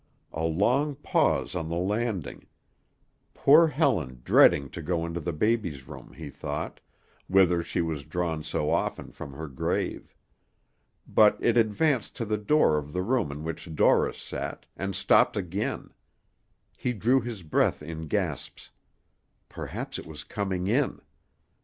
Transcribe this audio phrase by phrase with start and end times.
[0.33, 2.47] A long pause on the landing;
[3.35, 6.79] poor Helen dreading to go into the baby's room, he thought,
[7.27, 10.15] whither she was drawn so often from her grave.
[11.07, 15.37] But it advanced to the door of the room in which Dorris sat, and stopped
[15.37, 15.91] again;
[16.75, 18.71] he drew his breath in gasps
[19.49, 20.99] perhaps it was coming in!